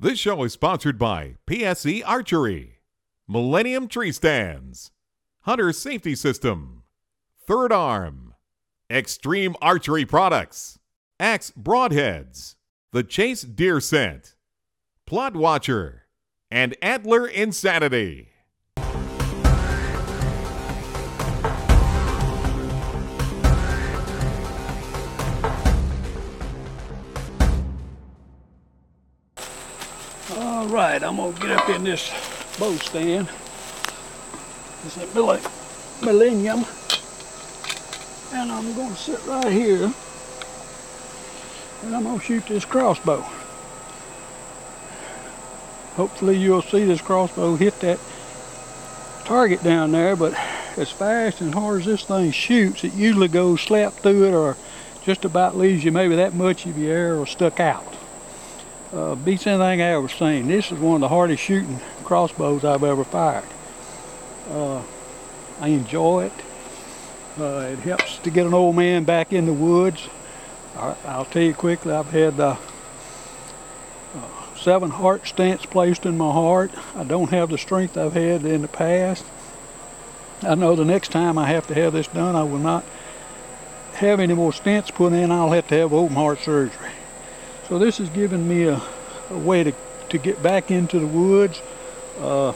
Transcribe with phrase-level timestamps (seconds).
[0.00, 2.78] This show is sponsored by PSE Archery,
[3.26, 4.92] Millennium Tree Stands,
[5.40, 6.84] Hunter Safety System,
[7.48, 8.34] Third Arm,
[8.88, 10.78] Extreme Archery Products,
[11.18, 12.54] Axe Broadheads,
[12.92, 14.36] The Chase Deer Scent,
[15.04, 16.04] Plot Watcher,
[16.48, 18.28] and Antler Insanity.
[30.58, 32.10] All right, I'm gonna get up in this
[32.58, 33.28] bow stand.
[34.84, 35.38] Is Mille-
[36.02, 36.64] Millennium.
[38.34, 39.92] And I'm gonna sit right here
[41.84, 43.24] and I'm gonna shoot this crossbow.
[45.94, 48.00] Hopefully you'll see this crossbow hit that
[49.26, 50.34] target down there, but
[50.76, 54.56] as fast and hard as this thing shoots, it usually goes slap through it or
[55.04, 57.97] just about leaves you maybe that much of your arrow stuck out
[58.92, 60.48] uh, beats anything I ever seen.
[60.48, 63.44] This is one of the hardest shooting crossbows I've ever fired.
[64.50, 64.82] Uh,
[65.60, 66.32] I enjoy it.
[67.38, 70.08] Uh, it helps to get an old man back in the woods.
[70.76, 72.56] I, I'll tell you quickly, I've had uh,
[74.14, 76.70] uh, seven heart stents placed in my heart.
[76.96, 79.24] I don't have the strength I've had in the past.
[80.42, 82.84] I know the next time I have to have this done, I will not
[83.94, 85.30] have any more stents put in.
[85.30, 86.90] I'll have to have open heart surgery.
[87.68, 88.80] So this has given me a,
[89.28, 89.74] a way to,
[90.08, 91.60] to get back into the woods.
[92.18, 92.54] Uh,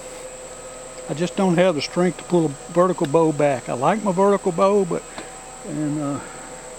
[1.10, 3.68] I just don't have the strength to pull a vertical bow back.
[3.68, 5.02] I like my vertical bow, but
[5.68, 6.20] and uh,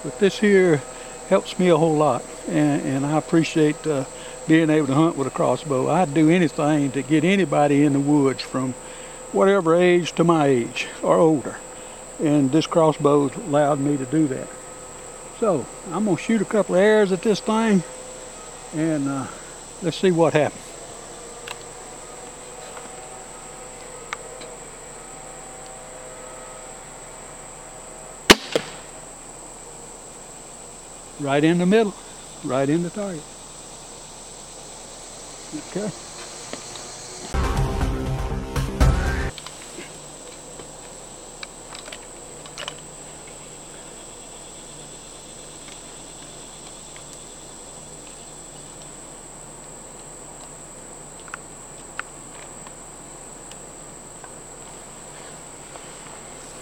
[0.03, 0.81] but this here
[1.29, 4.05] helps me a whole lot, and, and I appreciate uh,
[4.47, 5.89] being able to hunt with a crossbow.
[5.89, 8.73] I'd do anything to get anybody in the woods from
[9.31, 11.57] whatever age to my age or older,
[12.19, 14.47] and this crossbow allowed me to do that.
[15.39, 17.83] So I'm gonna shoot a couple of arrows at this thing
[18.73, 19.27] and uh,
[19.81, 20.61] let's see what happens.
[31.19, 31.93] Right in the middle,
[32.43, 33.23] right in the target.
[35.69, 36.12] Okay.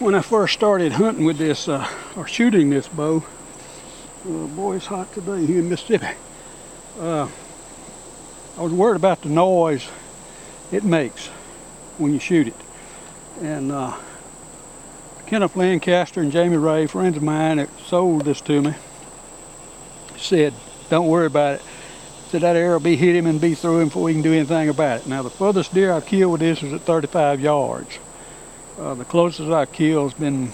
[0.01, 3.23] When I first started hunting with this, uh, or shooting this bow,
[4.25, 6.07] uh, boy, it's hot today here in Mississippi.
[6.99, 7.27] Uh,
[8.57, 9.87] I was worried about the noise
[10.71, 11.27] it makes
[11.99, 12.55] when you shoot it.
[13.41, 13.95] And uh,
[15.27, 18.73] Kenneth Lancaster and Jamie Ray, friends of mine that sold this to me,
[20.17, 20.55] said,
[20.89, 21.61] don't worry about it.
[22.29, 24.67] Said that arrow be hit him and be through him before we can do anything
[24.69, 25.07] about it.
[25.07, 27.99] Now the furthest deer I've killed with this was at 35 yards.
[28.81, 30.51] Uh, the closest I've killed has been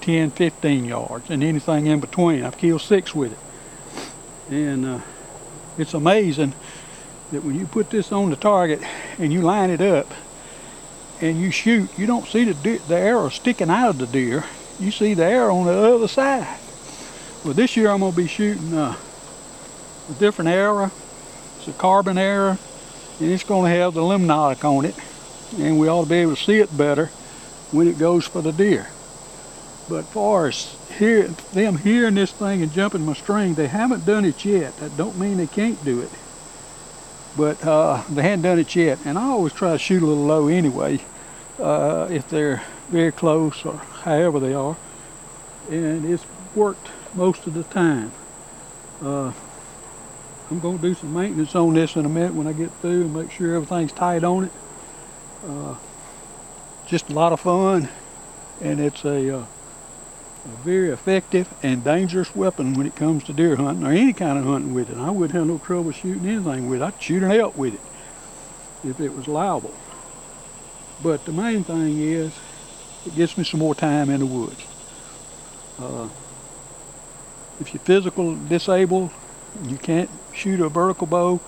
[0.00, 2.42] 10, 15 yards, and anything in between.
[2.42, 4.52] I've killed six with it.
[4.52, 5.00] And uh,
[5.78, 6.52] it's amazing
[7.30, 8.82] that when you put this on the target
[9.18, 10.12] and you line it up
[11.20, 14.42] and you shoot, you don't see the, deer, the arrow sticking out of the deer.
[14.80, 16.58] You see the arrow on the other side.
[17.44, 18.96] Well, this year I'm going to be shooting uh,
[20.10, 20.90] a different arrow.
[21.58, 22.58] It's a carbon arrow,
[23.20, 24.96] and it's going to have the Lumenok on it,
[25.56, 27.10] and we ought to be able to see it better
[27.74, 28.88] when it goes for the deer.
[29.88, 34.24] But far as hear, them hearing this thing and jumping my string, they haven't done
[34.24, 34.76] it yet.
[34.78, 36.10] That don't mean they can't do it.
[37.36, 38.98] But uh, they hadn't done it yet.
[39.04, 41.00] And I always try to shoot a little low anyway,
[41.58, 44.76] uh, if they're very close or however they are.
[45.68, 46.24] And it's
[46.54, 48.12] worked most of the time.
[49.02, 49.32] Uh,
[50.50, 53.02] I'm going to do some maintenance on this in a minute when I get through
[53.02, 54.52] and make sure everything's tight on it.
[56.86, 57.88] Just a lot of fun
[58.60, 63.56] and it's a, uh, a, very effective and dangerous weapon when it comes to deer
[63.56, 64.96] hunting or any kind of hunting with it.
[64.96, 66.84] I wouldn't have no trouble shooting anything with it.
[66.84, 69.74] I'd shoot an elk with it if it was liable.
[71.02, 72.32] But the main thing is
[73.06, 74.62] it gets me some more time in the woods.
[75.78, 76.08] Uh,
[77.60, 79.10] if you're physical disabled,
[79.66, 81.40] you can't shoot a vertical bow,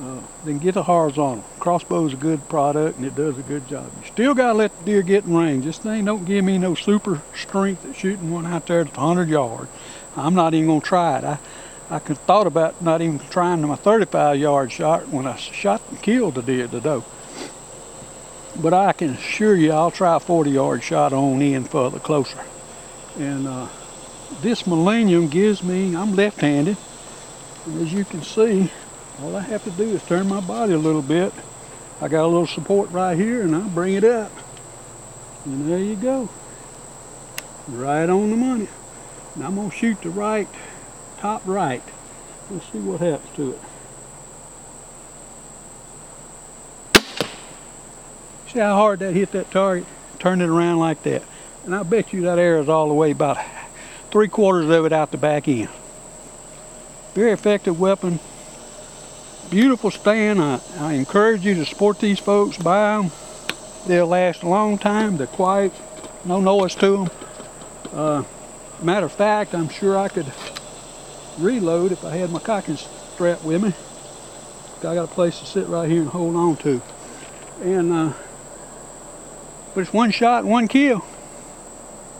[0.00, 1.44] uh, then get a horizontal.
[1.58, 3.90] Crossbow is a good product and it does a good job.
[4.00, 5.64] You still got to let the deer get in range.
[5.64, 9.28] This thing don't give me no super strength at shooting one out there that's 100
[9.28, 9.70] yards.
[10.16, 11.24] I'm not even going to try it.
[11.24, 11.38] I,
[11.90, 16.36] I thought about not even trying my 35 yard shot when I shot and killed
[16.36, 17.04] the deer, the doe.
[18.56, 22.42] But I can assure you I'll try a 40 yard shot on in further closer.
[23.18, 23.68] And uh,
[24.40, 26.78] this Millennium gives me, I'm left handed,
[27.66, 28.70] and as you can see,
[29.20, 31.32] all I have to do is turn my body a little bit.
[32.00, 34.32] I got a little support right here and I bring it up.
[35.44, 36.28] And there you go.
[37.68, 38.68] Right on the money.
[39.36, 40.48] Now I'm gonna shoot the right,
[41.18, 41.82] top right.
[42.50, 43.60] Let's see what happens to it.
[48.52, 49.86] See how hard that hit that target?
[50.18, 51.22] Turn it around like that.
[51.64, 53.38] And I bet you that arrow's all the way about
[54.10, 55.70] three quarters of it out the back end.
[57.14, 58.18] Very effective weapon.
[59.50, 60.40] Beautiful stand.
[60.40, 62.56] I, I encourage you to support these folks.
[62.56, 63.10] Buy them.
[63.86, 65.16] They'll last a long time.
[65.16, 65.72] They're quiet.
[66.24, 67.10] No noise to them.
[67.92, 68.24] Uh,
[68.80, 70.32] matter of fact, I'm sure I could
[71.38, 73.74] reload if I had my cocking strap with me.
[74.78, 76.82] I got a place to sit right here and hold on to.
[77.62, 78.12] And uh,
[79.74, 81.04] but it's one shot, one kill.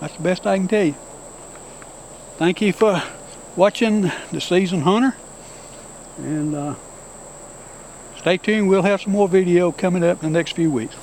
[0.00, 0.94] That's the best I can tell you.
[2.38, 3.02] Thank you for
[3.56, 5.16] watching the Season Hunter.
[6.18, 6.74] And uh,
[8.22, 8.68] stay tuned.
[8.68, 10.96] We'll have some more video coming up in the next few weeks.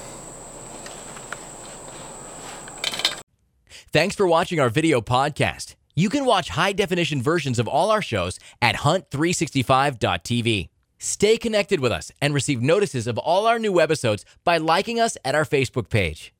[3.91, 5.75] Thanks for watching our video podcast.
[5.95, 10.69] You can watch high definition versions of all our shows at hunt365.tv.
[10.99, 15.17] Stay connected with us and receive notices of all our new episodes by liking us
[15.25, 16.33] at our Facebook page.